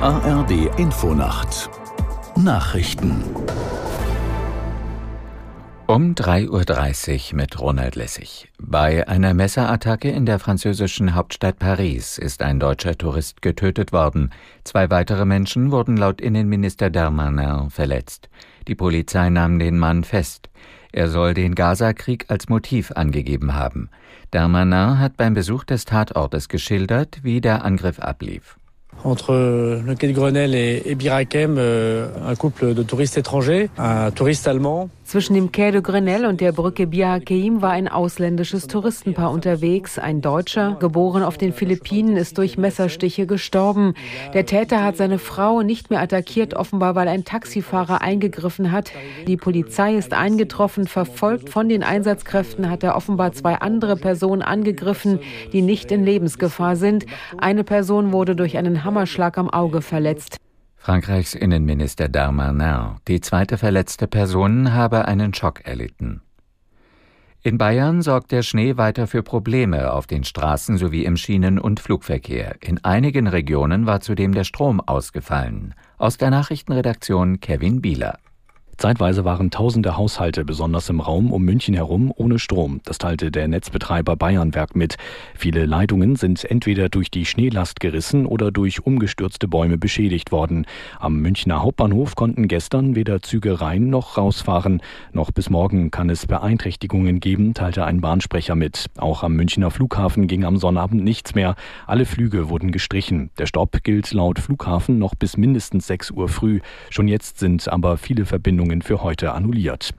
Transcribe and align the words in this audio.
ARD 0.00 0.78
Infonacht 0.78 1.68
Nachrichten 2.36 3.24
um 5.88 6.14
3.30 6.14 7.32
Uhr 7.32 7.36
mit 7.36 7.58
Ronald 7.58 7.96
Lessig. 7.96 8.48
Bei 8.60 9.08
einer 9.08 9.34
Messerattacke 9.34 10.08
in 10.08 10.24
der 10.24 10.38
französischen 10.38 11.16
Hauptstadt 11.16 11.58
Paris 11.58 12.16
ist 12.16 12.42
ein 12.42 12.60
deutscher 12.60 12.96
Tourist 12.96 13.42
getötet 13.42 13.92
worden. 13.92 14.30
Zwei 14.62 14.88
weitere 14.88 15.24
Menschen 15.24 15.72
wurden 15.72 15.96
laut 15.96 16.20
Innenminister 16.20 16.90
Darmanin 16.90 17.68
verletzt. 17.68 18.28
Die 18.68 18.76
Polizei 18.76 19.30
nahm 19.30 19.58
den 19.58 19.80
Mann 19.80 20.04
fest. 20.04 20.48
Er 20.92 21.08
soll 21.08 21.34
den 21.34 21.56
Gaza-Krieg 21.56 22.26
als 22.28 22.48
Motiv 22.48 22.92
angegeben 22.92 23.54
haben. 23.54 23.90
Darmanin 24.30 25.00
hat 25.00 25.16
beim 25.16 25.34
Besuch 25.34 25.64
des 25.64 25.86
Tatortes 25.86 26.48
geschildert, 26.48 27.18
wie 27.24 27.40
der 27.40 27.64
Angriff 27.64 27.98
ablief. 27.98 28.58
Entre 29.04 29.80
le 29.84 29.94
quai 29.94 30.08
de 30.08 30.12
Grenelle 30.12 30.54
et, 30.54 30.94
Birakem, 30.94 31.56
euh, 31.58 32.08
un 32.26 32.34
couple 32.34 32.74
de 32.74 32.82
touristes 32.82 33.18
étrangers, 33.18 33.70
un 33.78 34.10
touriste 34.10 34.46
allemand. 34.48 34.88
Zwischen 35.08 35.32
dem 35.32 35.52
Quai 35.52 35.70
de 35.70 35.80
Grenelle 35.80 36.28
und 36.28 36.42
der 36.42 36.52
Brücke 36.52 36.86
Bia 36.86 37.12
Hakeim 37.12 37.62
war 37.62 37.70
ein 37.70 37.88
ausländisches 37.88 38.66
Touristenpaar 38.66 39.30
unterwegs. 39.30 39.98
Ein 39.98 40.20
Deutscher, 40.20 40.76
geboren 40.78 41.22
auf 41.22 41.38
den 41.38 41.54
Philippinen, 41.54 42.18
ist 42.18 42.36
durch 42.36 42.58
Messerstiche 42.58 43.26
gestorben. 43.26 43.94
Der 44.34 44.44
Täter 44.44 44.84
hat 44.84 44.98
seine 44.98 45.18
Frau 45.18 45.62
nicht 45.62 45.88
mehr 45.88 46.02
attackiert, 46.02 46.52
offenbar 46.52 46.94
weil 46.94 47.08
ein 47.08 47.24
Taxifahrer 47.24 48.02
eingegriffen 48.02 48.70
hat. 48.70 48.92
Die 49.26 49.38
Polizei 49.38 49.94
ist 49.94 50.12
eingetroffen, 50.12 50.86
verfolgt 50.86 51.48
von 51.48 51.70
den 51.70 51.82
Einsatzkräften 51.82 52.68
hat 52.68 52.82
er 52.82 52.94
offenbar 52.94 53.32
zwei 53.32 53.54
andere 53.54 53.96
Personen 53.96 54.42
angegriffen, 54.42 55.20
die 55.54 55.62
nicht 55.62 55.90
in 55.90 56.04
Lebensgefahr 56.04 56.76
sind. 56.76 57.06
Eine 57.38 57.64
Person 57.64 58.12
wurde 58.12 58.36
durch 58.36 58.58
einen 58.58 58.84
Hammerschlag 58.88 59.36
am 59.36 59.50
Auge 59.50 59.82
verletzt. 59.82 60.38
Frankreichs 60.74 61.34
Innenminister 61.34 62.08
Darmanin. 62.08 62.96
Die 63.06 63.20
zweite 63.20 63.58
verletzte 63.58 64.06
Person 64.06 64.72
habe 64.72 65.06
einen 65.06 65.34
Schock 65.34 65.66
erlitten. 65.66 66.22
In 67.42 67.58
Bayern 67.58 68.00
sorgt 68.00 68.32
der 68.32 68.42
Schnee 68.42 68.78
weiter 68.78 69.06
für 69.06 69.22
Probleme 69.22 69.92
auf 69.92 70.06
den 70.06 70.24
Straßen 70.24 70.78
sowie 70.78 71.04
im 71.04 71.18
Schienen- 71.18 71.58
und 71.58 71.80
Flugverkehr. 71.80 72.56
In 72.62 72.82
einigen 72.82 73.26
Regionen 73.26 73.84
war 73.84 74.00
zudem 74.00 74.32
der 74.32 74.44
Strom 74.44 74.80
ausgefallen. 74.80 75.74
Aus 75.98 76.16
der 76.16 76.30
Nachrichtenredaktion 76.30 77.40
Kevin 77.40 77.82
Bieler. 77.82 78.18
Zeitweise 78.78 79.24
waren 79.24 79.50
tausende 79.50 79.96
Haushalte, 79.96 80.44
besonders 80.44 80.88
im 80.88 81.00
Raum 81.00 81.32
um 81.32 81.42
München 81.42 81.74
herum, 81.74 82.12
ohne 82.14 82.38
Strom. 82.38 82.80
Das 82.84 82.98
teilte 82.98 83.32
der 83.32 83.48
Netzbetreiber 83.48 84.14
Bayernwerk 84.14 84.76
mit. 84.76 84.94
Viele 85.34 85.66
Leitungen 85.66 86.14
sind 86.14 86.44
entweder 86.44 86.88
durch 86.88 87.10
die 87.10 87.26
Schneelast 87.26 87.80
gerissen 87.80 88.24
oder 88.24 88.52
durch 88.52 88.86
umgestürzte 88.86 89.48
Bäume 89.48 89.78
beschädigt 89.78 90.30
worden. 90.30 90.64
Am 91.00 91.20
Münchner 91.20 91.60
Hauptbahnhof 91.60 92.14
konnten 92.14 92.46
gestern 92.46 92.94
weder 92.94 93.20
Züge 93.20 93.60
rein 93.60 93.90
noch 93.90 94.16
rausfahren. 94.16 94.80
Noch 95.12 95.32
bis 95.32 95.50
morgen 95.50 95.90
kann 95.90 96.08
es 96.08 96.28
Beeinträchtigungen 96.28 97.18
geben, 97.18 97.54
teilte 97.54 97.84
ein 97.84 98.00
Bahnsprecher 98.00 98.54
mit. 98.54 98.86
Auch 98.96 99.24
am 99.24 99.34
Münchner 99.34 99.72
Flughafen 99.72 100.28
ging 100.28 100.44
am 100.44 100.56
Sonnabend 100.56 101.02
nichts 101.02 101.34
mehr. 101.34 101.56
Alle 101.88 102.06
Flüge 102.06 102.48
wurden 102.48 102.70
gestrichen. 102.70 103.30
Der 103.38 103.46
Stopp 103.46 103.82
gilt 103.82 104.12
laut 104.12 104.38
Flughafen 104.38 105.00
noch 105.00 105.16
bis 105.16 105.36
mindestens 105.36 105.88
6 105.88 106.12
Uhr 106.12 106.28
früh. 106.28 106.60
Schon 106.90 107.08
jetzt 107.08 107.40
sind 107.40 107.68
aber 107.68 107.96
viele 107.96 108.24
Verbindungen 108.24 108.67
Verhandlungen 108.68 108.82
für 108.82 109.02
heute 109.02 109.32
annulliert. 109.32 109.94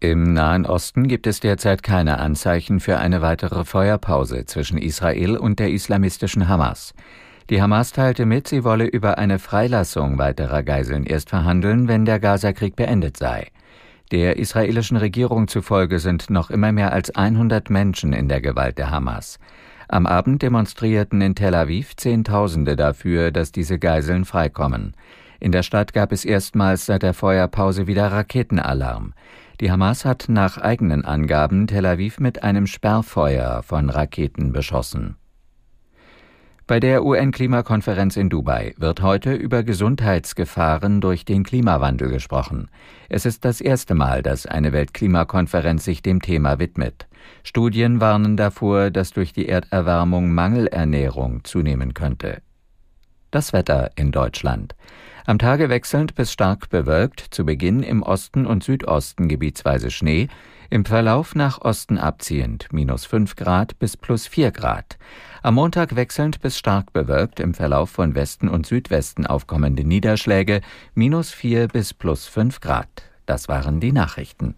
Im 0.00 0.34
Nahen 0.34 0.66
Osten 0.66 1.08
gibt 1.08 1.26
es 1.26 1.40
derzeit 1.40 1.82
keine 1.82 2.18
Anzeichen 2.18 2.78
für 2.78 2.98
eine 2.98 3.22
weitere 3.22 3.64
Feuerpause 3.64 4.44
zwischen 4.44 4.78
Israel 4.78 5.36
und 5.36 5.58
der 5.58 5.70
islamistischen 5.70 6.46
Hamas. 6.46 6.94
Die 7.50 7.60
Hamas 7.60 7.92
teilte 7.92 8.24
mit, 8.24 8.48
sie 8.48 8.64
wolle 8.64 8.86
über 8.86 9.18
eine 9.18 9.38
Freilassung 9.38 10.18
weiterer 10.18 10.62
Geiseln 10.62 11.04
erst 11.04 11.30
verhandeln, 11.30 11.88
wenn 11.88 12.04
der 12.04 12.20
Gazakrieg 12.20 12.76
beendet 12.76 13.16
sei. 13.16 13.48
Der 14.12 14.36
israelischen 14.36 14.96
Regierung 14.96 15.48
zufolge 15.48 15.98
sind 15.98 16.30
noch 16.30 16.50
immer 16.50 16.72
mehr 16.72 16.92
als 16.92 17.14
100 17.14 17.70
Menschen 17.70 18.12
in 18.12 18.28
der 18.28 18.40
Gewalt 18.40 18.78
der 18.78 18.90
Hamas. 18.90 19.38
Am 19.88 20.06
Abend 20.06 20.42
demonstrierten 20.42 21.20
in 21.20 21.34
Tel 21.34 21.54
Aviv 21.54 21.96
Zehntausende 21.96 22.76
dafür, 22.76 23.30
dass 23.30 23.52
diese 23.52 23.78
Geiseln 23.78 24.24
freikommen. 24.24 24.94
In 25.40 25.52
der 25.52 25.62
Stadt 25.62 25.92
gab 25.92 26.12
es 26.12 26.24
erstmals 26.24 26.86
seit 26.86 27.02
der 27.02 27.14
Feuerpause 27.14 27.86
wieder 27.86 28.10
Raketenalarm. 28.10 29.14
Die 29.60 29.70
Hamas 29.70 30.04
hat 30.04 30.26
nach 30.28 30.58
eigenen 30.58 31.04
Angaben 31.04 31.66
Tel 31.66 31.86
Aviv 31.86 32.18
mit 32.18 32.42
einem 32.42 32.66
Sperrfeuer 32.66 33.62
von 33.62 33.90
Raketen 33.90 34.52
beschossen. 34.52 35.16
Bei 36.66 36.80
der 36.80 37.04
UN-Klimakonferenz 37.04 38.16
in 38.16 38.30
Dubai 38.30 38.74
wird 38.78 39.02
heute 39.02 39.34
über 39.34 39.62
Gesundheitsgefahren 39.62 41.02
durch 41.02 41.26
den 41.26 41.42
Klimawandel 41.42 42.08
gesprochen. 42.08 42.70
Es 43.10 43.26
ist 43.26 43.44
das 43.44 43.60
erste 43.60 43.94
Mal, 43.94 44.22
dass 44.22 44.46
eine 44.46 44.72
Weltklimakonferenz 44.72 45.84
sich 45.84 46.00
dem 46.00 46.22
Thema 46.22 46.58
widmet. 46.58 47.06
Studien 47.42 48.00
warnen 48.00 48.38
davor, 48.38 48.90
dass 48.90 49.10
durch 49.10 49.34
die 49.34 49.46
Erderwärmung 49.46 50.32
Mangelernährung 50.32 51.44
zunehmen 51.44 51.92
könnte. 51.92 52.40
Das 53.34 53.52
Wetter 53.52 53.90
in 53.96 54.12
Deutschland. 54.12 54.76
Am 55.26 55.40
Tage 55.40 55.68
wechselnd 55.68 56.14
bis 56.14 56.30
stark 56.30 56.70
bewölkt, 56.70 57.18
zu 57.18 57.44
Beginn 57.44 57.82
im 57.82 58.04
Osten 58.04 58.46
und 58.46 58.62
Südosten 58.62 59.26
gebietsweise 59.26 59.90
Schnee, 59.90 60.28
im 60.70 60.84
Verlauf 60.84 61.34
nach 61.34 61.60
Osten 61.60 61.98
abziehend 61.98 62.68
minus 62.70 63.06
5 63.06 63.34
Grad 63.34 63.76
bis 63.80 63.96
plus 63.96 64.28
4 64.28 64.52
Grad. 64.52 64.98
Am 65.42 65.54
Montag 65.54 65.96
wechselnd 65.96 66.42
bis 66.42 66.56
stark 66.56 66.92
bewölkt, 66.92 67.40
im 67.40 67.54
Verlauf 67.54 67.90
von 67.90 68.14
Westen 68.14 68.48
und 68.48 68.66
Südwesten 68.66 69.26
aufkommende 69.26 69.82
Niederschläge 69.82 70.60
minus 70.94 71.32
4 71.32 71.66
bis 71.66 71.92
plus 71.92 72.28
5 72.28 72.60
Grad. 72.60 73.02
Das 73.26 73.48
waren 73.48 73.80
die 73.80 73.90
Nachrichten. 73.90 74.54